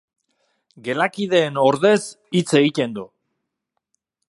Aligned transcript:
Gelakideen 0.87 1.59
ordez 1.65 1.99
hitz 2.39 2.45
egiten 2.63 2.99
du. 2.99 3.07